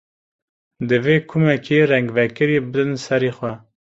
[0.87, 3.53] Divê kumekî rengvekirî bidin serê xwe.